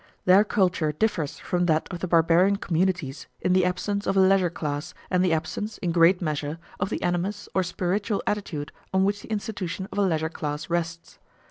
[0.25, 4.49] Their culture differs from that of the barbarian communities in the absence of a leisure
[4.49, 9.21] class and the absence, in great measure, of the animus or spiritual attitude on which
[9.21, 11.19] the institution of a leisure class rests.